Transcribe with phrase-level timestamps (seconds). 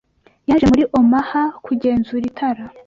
[0.49, 2.63] yaje muri Omaha kugenzura itara